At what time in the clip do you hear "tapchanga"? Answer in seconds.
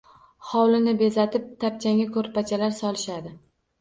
1.65-2.09